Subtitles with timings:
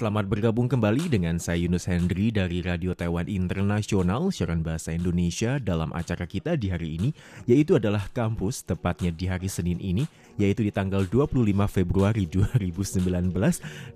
[0.00, 5.92] selamat bergabung kembali dengan saya Yunus Hendri dari Radio Taiwan Internasional siaran bahasa Indonesia dalam
[5.92, 7.12] acara kita di hari ini
[7.44, 10.08] yaitu adalah kampus tepatnya di hari Senin ini
[10.40, 13.04] yaitu di tanggal 25 Februari 2019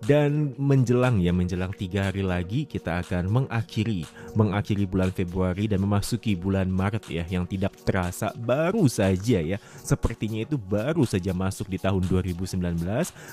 [0.04, 4.04] dan menjelang ya menjelang tiga hari lagi kita akan mengakhiri
[4.36, 9.56] mengakhiri bulan Februari dan memasuki bulan Maret ya yang tidak terasa baru saja ya.
[9.80, 12.60] Sepertinya itu baru saja masuk di tahun 2019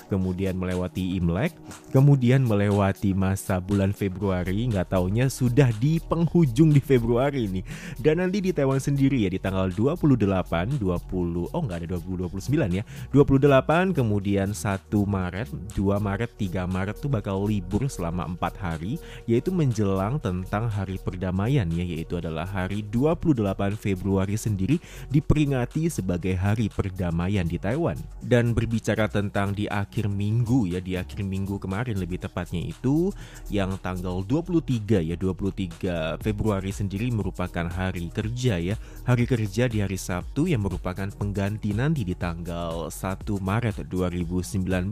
[0.08, 1.52] kemudian melewati Imlek
[1.92, 7.60] kemudian melewati masa bulan Februari nggak taunya sudah di penghujung di Februari ini.
[8.00, 12.78] Dan nanti di Taiwan sendiri ya di tanggal 28 20 oh nggak ada 20 29
[12.78, 19.02] ya 28 kemudian 1 Maret 2 Maret 3 Maret tuh bakal libur selama 4 hari
[19.26, 24.76] yaitu menjelang tentang hari perdamaian ya yaitu adalah hari 28 Februari sendiri
[25.08, 27.96] diperingati sebagai hari perdamaian di Taiwan.
[28.22, 33.14] Dan berbicara tentang di akhir minggu ya di akhir minggu kemarin lebih tepatnya itu
[33.52, 38.74] yang tanggal 23 ya 23 Februari sendiri merupakan hari kerja ya.
[39.06, 44.88] Hari kerja di hari Sabtu yang merupakan pengganti nanti di tanggal 1 Maret 2019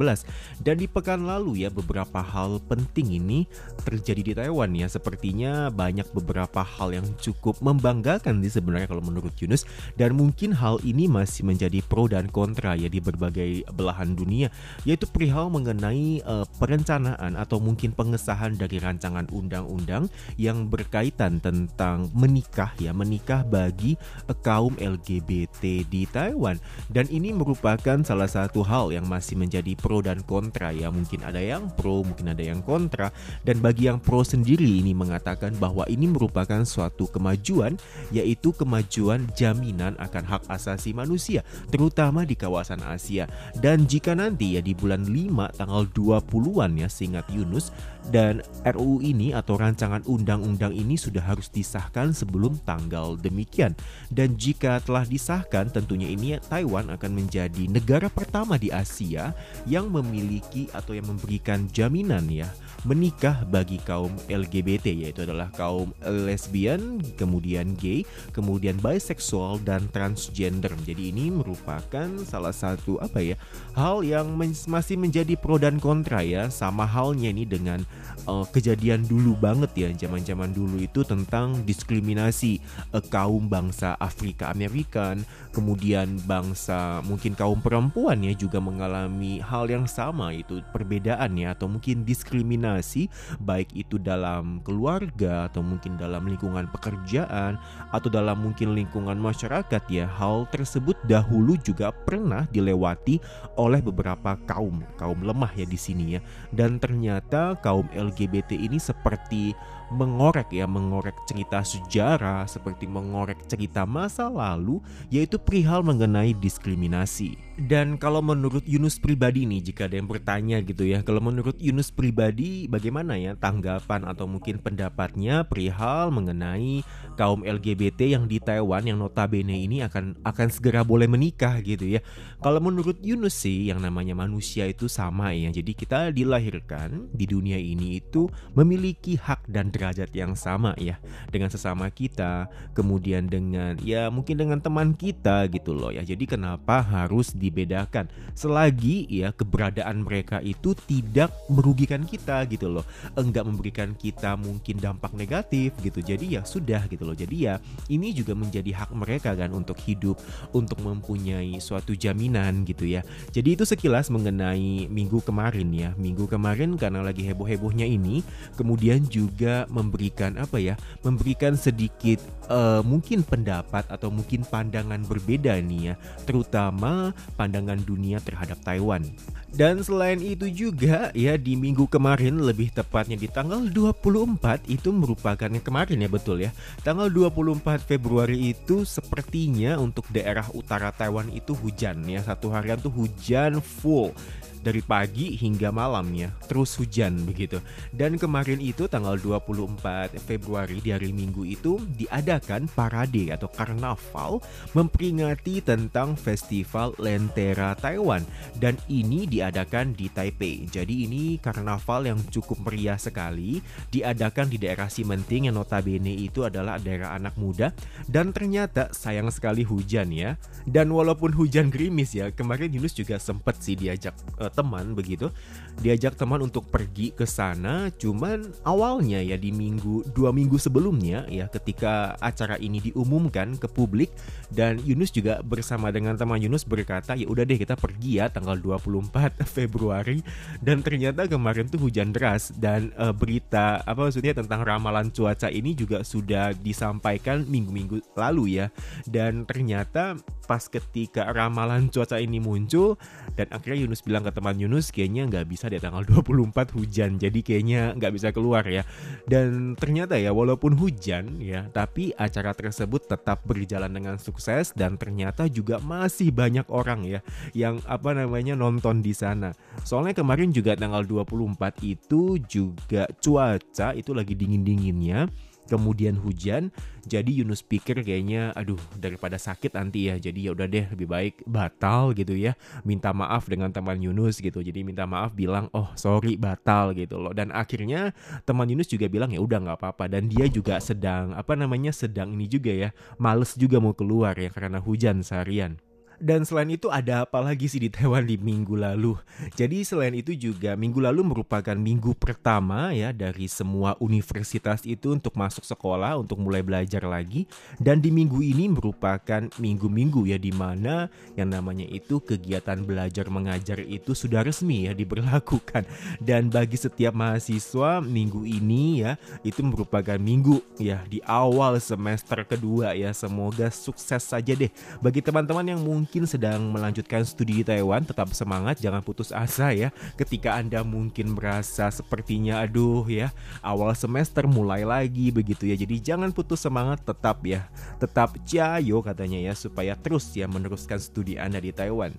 [0.60, 3.48] dan di pekan lalu ya beberapa hal penting ini
[3.82, 4.86] terjadi di Taiwan ya.
[4.86, 9.64] Sepertinya banyak beberapa hal yang cukup membanggakan sih sebenarnya kalau menurut Yunus.
[9.96, 14.52] Dan mungkin hal ini masih menjadi pro dan kontra ya di berbagai belahan dunia
[14.84, 22.72] yaitu perihal mengenai uh, perencanaan atau mungkin pengesahan dari rancangan undang-undang yang berkaitan tentang menikah
[22.76, 23.96] ya menikah bagi
[24.28, 26.60] uh, kaum LGBT di Taiwan.
[26.92, 30.70] Dan ini merupakan salah satu hal yang masih menjadi pro dan kontra.
[30.70, 33.08] Ya mungkin ada yang pro mungkin ada yang kontra.
[33.40, 37.80] Dan bagi yang pro sendiri ini mengatakan bahwa ini merupakan suatu kemajuan
[38.12, 41.40] yaitu kemajuan jaminan akan hak asasi manusia
[41.72, 43.24] terutama di kawasan Asia.
[43.56, 47.72] Dan jika nanti ya di bulan 5 tanggal 20-an ya seingat Yunus
[48.08, 53.76] dan RUU ini atau rancangan undang-undang ini sudah harus disahkan sebelum tanggal demikian.
[54.08, 59.32] Dan jika telah disahkan tentunya ini Taiwan akan menjadi negara pertama di Asia
[59.64, 62.50] yang memiliki atau yang memberikan jaminan ya
[62.88, 70.72] menikah bagi kaum LGBT yaitu adalah kaum lesbian, kemudian gay, kemudian bisexual dan transgender.
[70.84, 73.36] Jadi ini merupakan salah satu apa ya
[73.76, 74.32] hal yang
[74.68, 77.84] masih menjadi pro dan kontra ya sama halnya ini dengan
[78.24, 82.60] uh, kejadian dulu banget ya zaman-zaman dulu itu tentang diskriminasi
[82.96, 85.20] uh, kaum bangsa Afrika Amerikan,
[85.52, 91.70] kemudian bangsa mungkin kaum perempuan ya juga mengalami hal yang sama itu perbedaan ya atau
[91.70, 93.06] mungkin diskriminasi
[93.40, 97.60] baik itu dalam keluarga atau mungkin dalam lingkungan pekerjaan
[97.94, 100.08] atau dalam mungkin lingkungan masyarakat ya.
[100.10, 103.20] Hal tersebut dahulu juga pernah dilewati
[103.60, 106.20] oleh beberapa kaum kaum lemah ya di sini ya.
[106.50, 109.54] Dan ternyata kaum LGBT ini seperti
[109.90, 114.78] mengorek ya mengorek cerita sejarah seperti mengorek cerita masa lalu
[115.10, 120.88] yaitu perihal mengenai diskriminasi dan kalau menurut Yunus pribadi nih jika ada yang bertanya gitu
[120.88, 126.80] ya kalau menurut Yunus pribadi bagaimana ya tanggapan atau mungkin pendapatnya perihal mengenai
[127.20, 132.00] kaum LGBT yang di Taiwan yang notabene ini akan akan segera boleh menikah gitu ya?
[132.40, 135.52] Kalau menurut Yunus sih yang namanya manusia itu sama ya.
[135.52, 140.96] Jadi kita dilahirkan di dunia ini itu memiliki hak dan derajat yang sama ya.
[141.28, 146.00] Dengan sesama kita, kemudian dengan ya mungkin dengan teman kita gitu loh ya.
[146.00, 148.06] Jadi kenapa harus dibedakan?
[148.38, 152.86] Selagi ya keberadaan mereka itu tidak merugikan kita gitu loh.
[153.18, 155.98] Enggak memberikan kita mungkin dampak negatif gitu.
[155.98, 157.18] Jadi ya sudah gitu loh.
[157.18, 157.58] Jadi ya
[157.90, 160.16] ini juga menjadi hak mereka kan untuk hidup,
[160.54, 163.02] untuk mempunyai suatu jaminan gitu ya.
[163.34, 165.90] Jadi itu sekilas mengenai minggu kemarin ya.
[165.98, 168.22] Minggu kemarin karena lagi heboh-hebohnya ini,
[168.54, 175.92] kemudian juga memberikan apa ya memberikan sedikit uh, mungkin pendapat atau mungkin pandangan berbeda nih
[175.92, 175.94] ya
[176.28, 179.08] terutama pandangan dunia terhadap Taiwan
[179.50, 185.50] dan selain itu juga ya di minggu kemarin lebih tepatnya di tanggal 24 itu merupakan
[185.50, 186.54] yang kemarin ya betul ya.
[186.86, 192.22] Tanggal 24 Februari itu sepertinya untuk daerah utara Taiwan itu hujan ya.
[192.22, 194.14] Satu harian tuh hujan full
[194.60, 197.62] dari pagi hingga malam ya terus hujan begitu.
[197.94, 204.42] Dan kemarin itu tanggal 24 Februari di hari Minggu itu diadakan parade atau karnaval
[204.74, 208.26] memperingati tentang festival Lentera Taiwan.
[208.58, 210.68] Dan ini diadakan di Taipei.
[210.68, 213.62] Jadi ini karnaval yang cukup meriah sekali.
[213.88, 217.72] Diadakan di daerah Simenting yang notabene itu adalah daerah anak muda.
[218.04, 220.34] Dan ternyata sayang sekali hujan ya.
[220.66, 225.32] Dan walaupun hujan gerimis ya kemarin Yunus juga sempat sih diajak uh, teman begitu
[225.80, 227.88] diajak teman untuk pergi ke sana.
[227.96, 234.12] Cuman awalnya ya di minggu dua minggu sebelumnya ya ketika acara ini diumumkan ke publik
[234.52, 238.60] dan Yunus juga bersama dengan teman Yunus berkata ya udah deh kita pergi ya tanggal
[238.60, 240.20] 24 Februari.
[240.60, 245.72] Dan ternyata kemarin tuh hujan deras dan uh, berita apa maksudnya tentang ramalan cuaca ini
[245.72, 248.66] juga sudah disampaikan minggu-minggu lalu ya.
[249.08, 250.20] Dan ternyata
[250.50, 252.98] pas ketika ramalan cuaca ini muncul
[253.38, 257.38] dan akhirnya Yunus bilang ke teman Yunus kayaknya nggak bisa di tanggal 24 hujan jadi
[257.38, 258.82] kayaknya nggak bisa keluar ya.
[259.30, 265.46] Dan ternyata ya walaupun hujan ya tapi acara tersebut tetap berjalan dengan sukses dan ternyata
[265.46, 267.22] juga masih banyak orang ya
[267.54, 269.54] yang apa namanya nonton di sana.
[269.86, 275.30] Soalnya kemarin juga tanggal 24 itu juga cuaca itu lagi dingin-dinginnya
[275.70, 276.74] kemudian hujan
[277.06, 281.34] jadi Yunus pikir kayaknya aduh daripada sakit nanti ya jadi ya udah deh lebih baik
[281.48, 282.58] batal gitu ya.
[282.84, 287.32] Minta maaf dengan teman Yunus gitu jadi minta maaf bilang oh sorry batal gitu loh.
[287.32, 288.12] Dan akhirnya
[288.44, 290.10] teman Yunus juga bilang ya udah nggak apa-apa.
[290.12, 294.52] Dan dia juga sedang apa namanya sedang ini juga ya males juga mau keluar ya
[294.52, 295.80] karena hujan seharian
[296.20, 299.16] dan selain itu ada apa lagi sih di Taiwan di minggu lalu?
[299.56, 305.32] Jadi selain itu juga minggu lalu merupakan minggu pertama ya dari semua universitas itu untuk
[305.34, 307.48] masuk sekolah untuk mulai belajar lagi.
[307.80, 311.08] Dan di minggu ini merupakan minggu-minggu ya di mana
[311.40, 315.88] yang namanya itu kegiatan belajar mengajar itu sudah resmi ya diberlakukan.
[316.20, 322.92] Dan bagi setiap mahasiswa minggu ini ya itu merupakan minggu ya di awal semester kedua
[322.92, 323.16] ya.
[323.16, 324.68] Semoga sukses saja deh.
[325.00, 329.70] Bagi teman-teman yang mungkin mungkin sedang melanjutkan studi di Taiwan, tetap semangat, jangan putus asa
[329.70, 329.94] ya.
[330.18, 333.30] Ketika Anda mungkin merasa sepertinya aduh ya,
[333.62, 335.78] awal semester mulai lagi begitu ya.
[335.78, 337.70] Jadi jangan putus semangat, tetap ya.
[338.02, 342.10] Tetap jayo katanya ya supaya terus ya meneruskan studi Anda di Taiwan.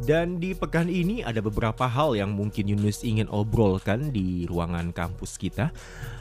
[0.00, 5.36] Dan di pekan ini ada beberapa hal yang mungkin Yunus ingin obrolkan di ruangan kampus
[5.36, 5.76] kita.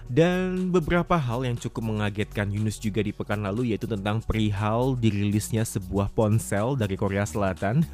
[0.05, 5.65] Dan beberapa hal yang cukup mengagetkan Yunus juga di pekan lalu yaitu tentang perihal dirilisnya
[5.65, 7.85] sebuah ponsel dari Korea Selatan.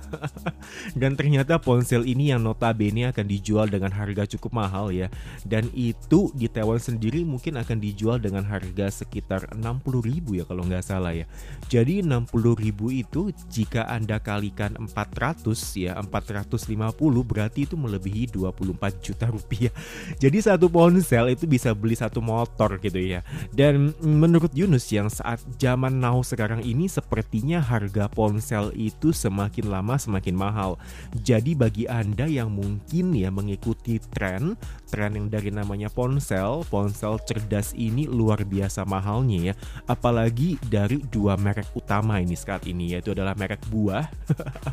[0.99, 5.11] Dan ternyata ponsel ini yang notabene akan dijual dengan harga cukup mahal ya.
[5.43, 9.59] Dan itu di Taiwan sendiri mungkin akan dijual dengan harga sekitar 60
[9.99, 11.27] ribu ya kalau nggak salah ya.
[11.67, 15.43] Jadi 60 ribu itu jika Anda kalikan 400
[15.75, 16.95] ya 450
[17.27, 19.73] berarti itu melebihi 24 juta rupiah.
[20.23, 23.25] Jadi satu ponsel itu bisa beli satu motor gitu ya.
[23.51, 29.95] Dan menurut Yunus yang saat zaman now sekarang ini sepertinya harga ponsel itu semakin lama
[29.95, 30.75] semakin mahal.
[31.15, 34.59] Jadi bagi Anda yang mungkin ya mengikuti tren,
[34.91, 39.53] tren yang dari namanya ponsel, ponsel cerdas ini luar biasa mahalnya ya.
[39.87, 44.05] Apalagi dari dua merek utama ini saat ini yaitu adalah merek buah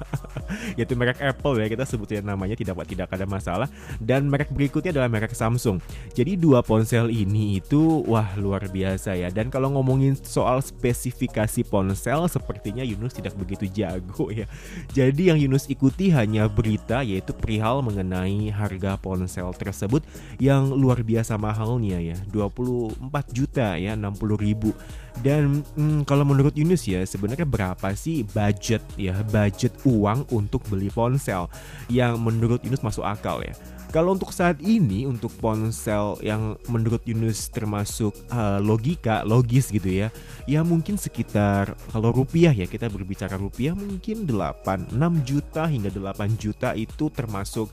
[0.79, 3.69] yaitu merek Apple ya kita sebutnya namanya tidak tidak ada masalah
[4.01, 5.79] dan merek berikutnya adalah merek Samsung.
[6.17, 9.29] Jadi dua ponsel ini itu wah luar biasa ya.
[9.29, 14.47] Dan kalau ngomongin soal spesifikasi ponsel sepertinya Yunus tidak begitu jago ya.
[14.93, 20.05] Jadi yang Yunus ikuti hanya berita yaitu perihal mengenai harga ponsel tersebut
[20.41, 22.17] yang luar biasa mahalnya ya.
[22.33, 22.99] 24
[23.33, 24.73] juta ya 60 ribu.
[25.19, 30.89] Dan hmm, kalau menurut Yunus ya sebenarnya berapa sih budget ya budget uang untuk beli
[30.95, 31.51] ponsel
[31.91, 33.55] yang menurut Yunus masuk akal ya.
[33.89, 40.09] Kalau untuk saat ini untuk ponsel yang menurut Yunus termasuk uh, logika, logis gitu ya.
[40.45, 46.37] Ya mungkin sekitar kalau rupiah ya kita berbicara rupiah mungkin 8 6 juta hingga 8
[46.37, 47.73] juta itu termasuk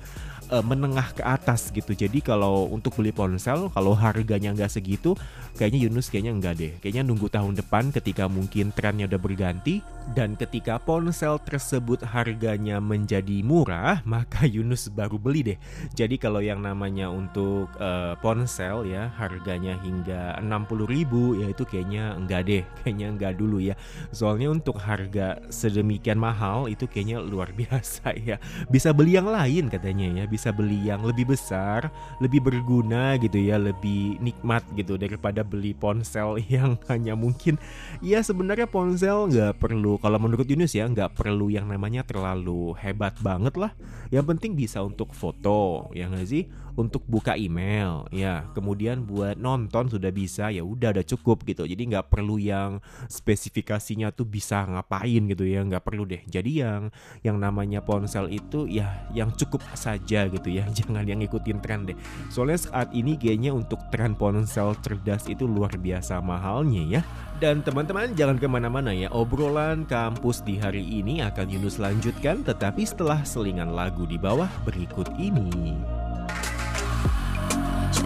[0.51, 1.93] uh, menengah ke atas gitu.
[1.95, 5.17] Jadi kalau untuk beli ponsel kalau harganya nggak segitu,
[5.57, 6.71] kayaknya Yunus kayaknya nggak deh.
[6.81, 9.81] Kayaknya nunggu tahun depan ketika mungkin trennya udah berganti
[10.13, 15.57] dan ketika ponsel tersebut harganya menjadi murah, maka Yunus baru beli deh.
[15.97, 22.13] Jadi kalau yang namanya untuk uh, ponsel ya harganya hingga 60 ribu ya itu kayaknya
[22.13, 23.73] enggak deh, kayaknya enggak dulu ya.
[24.13, 28.37] Soalnya untuk harga sedemikian mahal itu kayaknya luar biasa ya.
[28.69, 31.89] Bisa beli yang lain katanya ya, bisa beli yang lebih besar,
[32.21, 37.57] lebih berguna gitu ya, lebih nikmat gitu daripada beli ponsel yang hanya mungkin
[38.03, 43.15] ya sebenarnya ponsel nggak perlu kalau menurut Yunus ya nggak perlu yang namanya terlalu hebat
[43.23, 43.71] banget lah
[44.11, 46.43] yang penting bisa untuk foto ya nggak sih
[46.75, 48.05] untuk buka email.
[48.11, 51.63] Ya kemudian buat nonton sudah bisa ya udah udah cukup gitu.
[51.63, 56.21] Jadi nggak perlu yang spesifikasinya tuh bisa ngapain gitu ya nggak perlu deh.
[56.27, 56.91] Jadi yang
[57.23, 60.67] yang namanya ponsel itu ya yang cukup saja gitu ya.
[60.77, 61.97] Jangan yang ikutin tren deh.
[62.29, 67.01] Soalnya saat ini kayaknya untuk tren ponsel cerdas itu luar biasa mahalnya ya.
[67.35, 69.11] Dan teman-teman jangan ke mana-mana ya.
[69.11, 75.11] Obrolan kampus di hari ini akan Yunus lanjutkan Tetapi setelah selingan lagu di bawah berikut
[75.19, 75.75] ini.
[75.75, 75.94] 谁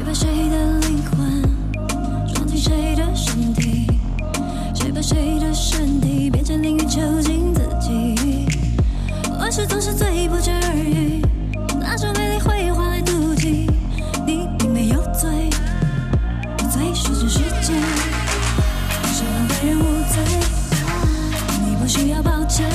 [0.10, 1.44] 把谁的灵魂
[2.34, 3.86] 装进谁的身体？
[4.74, 8.16] 谁把谁的身体变成淋雨囚禁自己？
[9.38, 11.22] 往事总是最不值而语，
[11.80, 13.70] 那种美丽会换来妒忌。
[14.26, 15.30] 你并没有罪，
[16.58, 17.74] 有罪是这世界，
[19.14, 20.24] 谁让别人无罪？
[21.68, 22.68] 你不需要抱歉。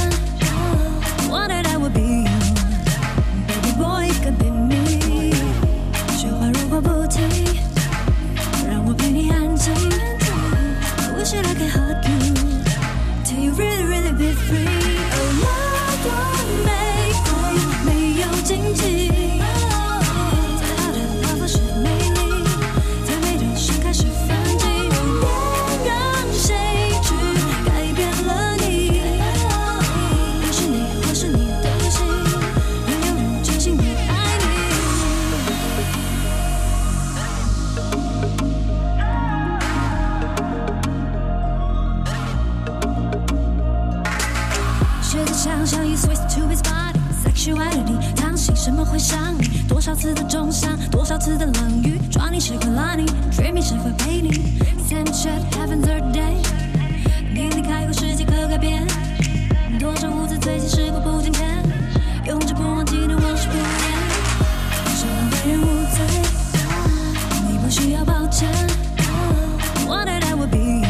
[48.44, 49.62] 信什么会伤你？
[49.66, 56.34] 多少次的重伤，多少次的冷雨，抓你谁会拉你？dreaming 谁会陪你？Same shit happen third day，
[57.32, 58.86] 你离开后世界可改变，
[59.80, 61.62] 多少无字最近时过不今天，
[62.26, 63.64] 用着不忘记的往事不言，
[64.94, 65.64] 谁让别人无
[65.96, 66.04] 罪？
[67.48, 68.46] 你不需要抱歉。
[69.88, 70.86] Wanted I would be you,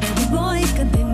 [0.00, 1.04] baby boy could be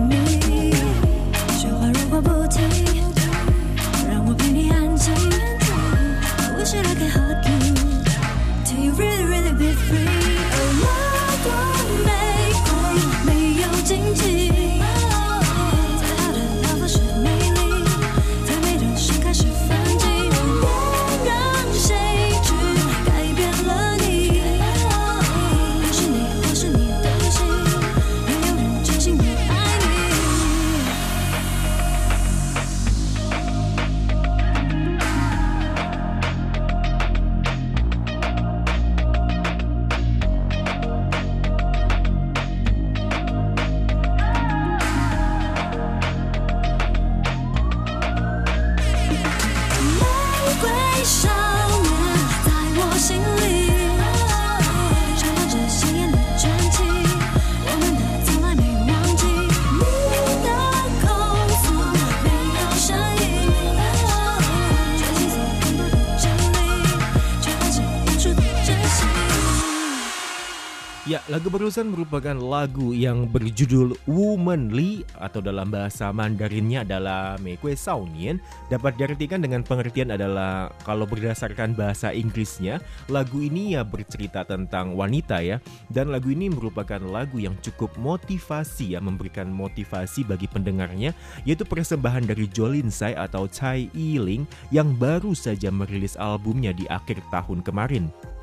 [71.57, 78.37] barusan merupakan lagu yang berjudul Womanly atau dalam bahasa Mandarinnya adalah Mekwe Saunian
[78.69, 82.77] dapat diartikan dengan pengertian adalah kalau berdasarkan bahasa Inggrisnya
[83.09, 85.57] lagu ini ya bercerita tentang wanita ya
[85.89, 91.09] dan lagu ini merupakan lagu yang cukup motivasi ya memberikan motivasi bagi pendengarnya
[91.41, 97.17] yaitu persembahan dari Jolin Sai atau Chai Yiling yang baru saja merilis albumnya di akhir
[97.33, 98.36] tahun kemarin.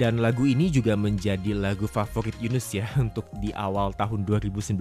[0.00, 4.78] Dan lagu ini juga menjadi lagu favorit Yunus ya untuk di awal tahun 2019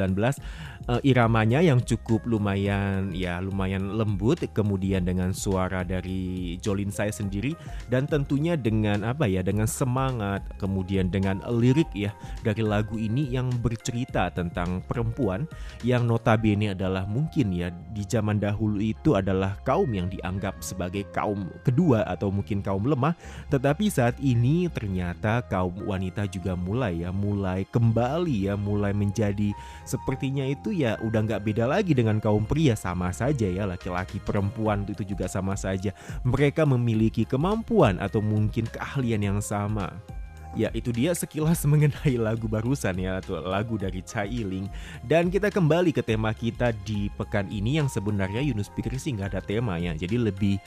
[0.90, 7.54] Eh, iramanya yang cukup lumayan ya lumayan lembut kemudian dengan suara dari Jolin saya sendiri
[7.86, 12.10] dan tentunya dengan apa ya dengan semangat kemudian dengan lirik ya
[12.42, 15.46] dari lagu ini yang bercerita tentang perempuan
[15.86, 21.46] yang notabene adalah mungkin ya di zaman dahulu itu adalah kaum yang dianggap sebagai kaum
[21.62, 23.14] kedua atau mungkin kaum lemah.
[23.54, 25.01] Tetapi saat ini ternyata
[25.50, 29.50] kaum wanita juga mulai ya mulai kembali ya mulai menjadi
[29.84, 34.86] sepertinya itu ya udah nggak beda lagi dengan kaum pria sama saja ya laki-laki perempuan
[34.86, 35.96] itu juga sama saja.
[36.22, 39.90] Mereka memiliki kemampuan atau mungkin keahlian yang sama
[40.52, 44.68] Ya itu dia sekilas mengenai lagu barusan ya atau lagu dari Chai Iling
[45.00, 49.38] Dan kita kembali ke tema kita di pekan ini yang sebenarnya Yunus pikir sih nggak
[49.38, 49.96] ada tema ya.
[49.96, 50.60] Jadi lebih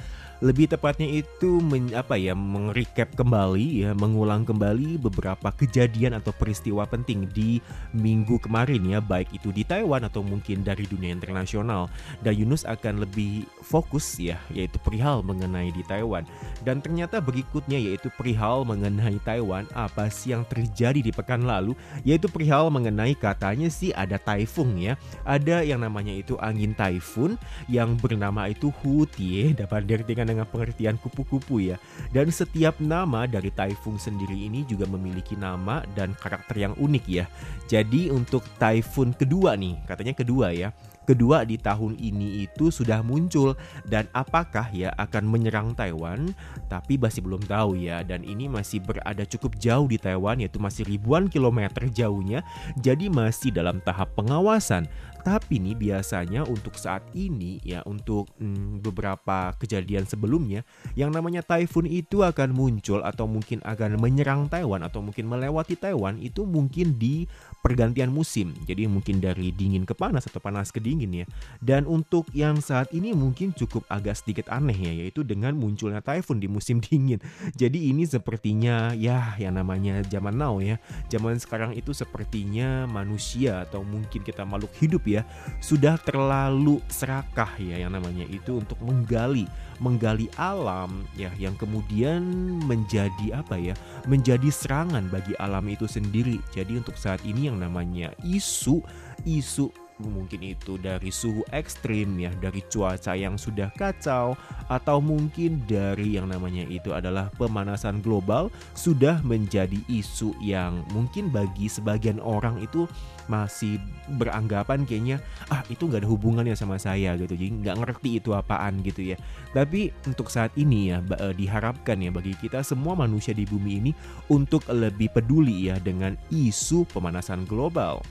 [0.42, 6.84] lebih tepatnya itu men, apa ya mengrecap kembali ya mengulang kembali beberapa kejadian atau peristiwa
[6.84, 7.60] penting di
[7.92, 8.98] minggu kemarin ya.
[9.04, 11.92] Baik itu di Taiwan atau mungkin dari dunia internasional.
[12.24, 16.24] Dan Yunus akan lebih fokus ya yaitu perihal mengenai di Taiwan.
[16.64, 21.74] Dan ternyata berikutnya yaitu perihal mengenai Taiwan apa sih yang terjadi di pekan lalu
[22.06, 24.94] yaitu perihal mengenai katanya sih ada taifun ya
[25.26, 27.36] ada yang namanya itu angin taifun
[27.68, 31.76] yang bernama itu Hutie dapat diartikan dengan pengertian kupu-kupu ya.
[32.12, 37.24] Dan setiap nama dari Taifung sendiri ini juga memiliki nama dan karakter yang unik ya.
[37.66, 40.70] Jadi untuk Taifun kedua nih, katanya kedua ya
[41.04, 43.54] kedua di tahun ini itu sudah muncul.
[43.86, 46.32] Dan apakah ya akan menyerang Taiwan?
[46.72, 48.02] Tapi masih belum tahu ya.
[48.02, 52.42] Dan ini masih berada cukup jauh di Taiwan yaitu masih ribuan kilometer jauhnya.
[52.80, 54.88] Jadi masih dalam tahap pengawasan.
[55.24, 60.68] Tapi nih biasanya untuk saat ini ya untuk hmm, beberapa kejadian sebelumnya
[61.00, 66.20] yang namanya typhoon itu akan muncul atau mungkin akan menyerang Taiwan atau mungkin melewati Taiwan
[66.20, 67.24] itu mungkin di
[67.64, 68.52] pergantian musim.
[68.68, 71.26] Jadi mungkin dari dingin ke panas atau panas ke dingin ya.
[71.64, 76.44] Dan untuk yang saat ini mungkin cukup agak sedikit aneh ya yaitu dengan munculnya typhoon
[76.44, 77.16] di musim dingin.
[77.56, 80.76] Jadi ini sepertinya ya yang namanya zaman now ya.
[81.08, 85.24] Zaman sekarang itu sepertinya manusia atau mungkin kita makhluk hidup ya
[85.64, 89.48] sudah terlalu serakah ya yang namanya itu untuk menggali
[89.82, 92.22] menggali alam ya yang kemudian
[92.62, 93.74] menjadi apa ya
[94.06, 98.82] menjadi serangan bagi alam itu sendiri jadi untuk saat ini yang namanya isu
[99.24, 99.70] isu
[100.02, 104.34] mungkin itu dari suhu ekstrim ya dari cuaca yang sudah kacau
[104.66, 111.70] atau mungkin dari yang namanya itu adalah pemanasan global sudah menjadi isu yang mungkin bagi
[111.70, 112.90] sebagian orang itu
[113.30, 113.80] masih
[114.20, 115.16] beranggapan kayaknya
[115.48, 117.32] ah itu nggak ada hubungannya sama saya gitu.
[117.38, 119.16] Jadi nggak ngerti itu apaan gitu ya.
[119.56, 123.92] Tapi untuk saat ini ya eh, diharapkan ya bagi kita semua manusia di bumi ini
[124.28, 128.04] untuk lebih peduli ya dengan isu pemanasan global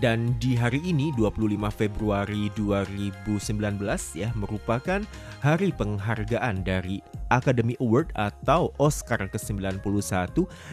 [0.00, 3.52] dan di hari ini 25 Februari 2019
[4.16, 5.04] ya merupakan
[5.44, 9.82] hari penghargaan dari Academy Award atau Oscar ke-91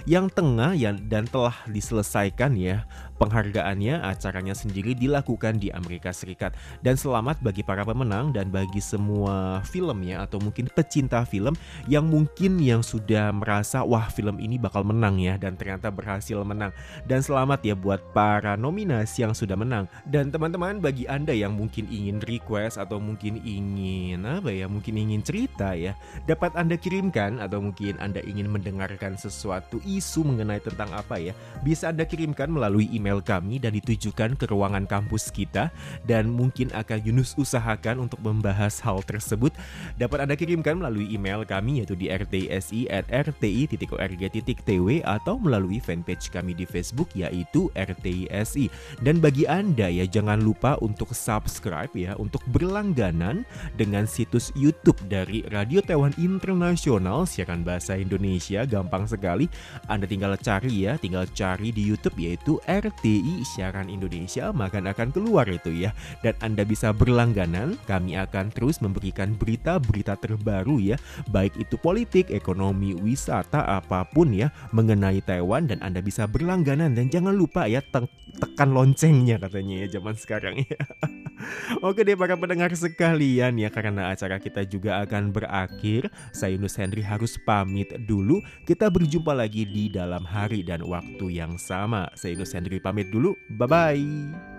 [0.07, 2.85] yang tengah yang dan telah diselesaikan ya
[3.19, 6.55] penghargaannya acaranya sendiri dilakukan di Amerika Serikat.
[6.79, 11.53] Dan selamat bagi para pemenang dan bagi semua film ya atau mungkin pecinta film
[11.91, 16.71] yang mungkin yang sudah merasa wah film ini bakal menang ya dan ternyata berhasil menang.
[17.03, 19.91] Dan selamat ya buat para nominasi yang sudah menang.
[20.07, 25.25] Dan teman-teman bagi anda yang mungkin ingin request atau mungkin ingin apa ya mungkin ingin
[25.25, 25.97] cerita ya
[26.29, 31.33] dapat anda kirimkan atau mungkin anda ingin mendengarkan sesuatu isu mengenai tentang apa ya
[31.65, 35.73] bisa anda kirimkan melalui email email kami dan ditujukan ke ruangan kampus kita
[36.05, 39.49] dan mungkin akan Yunus usahakan untuk membahas hal tersebut
[39.97, 46.53] dapat Anda kirimkan melalui email kami yaitu di rtsi at rti.org.tw atau melalui fanpage kami
[46.53, 48.69] di Facebook yaitu RTISI.
[49.01, 53.41] Dan bagi Anda ya jangan lupa untuk subscribe ya untuk berlangganan
[53.73, 59.49] dengan situs YouTube dari Radio Taiwan Internasional siaran bahasa Indonesia gampang sekali.
[59.89, 65.15] Anda tinggal cari ya, tinggal cari di YouTube yaitu RT RTI Siaran Indonesia maka akan
[65.15, 65.95] keluar itu ya.
[66.19, 70.99] Dan Anda bisa berlangganan kami akan terus memberikan berita-berita terbaru ya.
[71.31, 76.91] Baik itu politik, ekonomi, wisata apa pun ya mengenai Taiwan dan Anda bisa berlangganan.
[76.91, 78.03] Dan jangan lupa ya te
[78.39, 80.79] tekan loncengnya katanya ya zaman sekarang ya.
[81.87, 86.99] Oke deh para pendengar sekalian ya karena acara kita juga akan berakhir saya Yunus Henry
[86.99, 88.43] harus pamit dulu.
[88.67, 92.11] Kita berjumpa lagi di dalam hari dan waktu yang sama.
[92.15, 93.37] Saya Yunus Henry dulu.
[93.49, 94.58] Bye